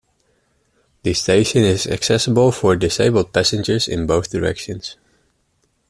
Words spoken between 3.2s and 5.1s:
passengers in both directions.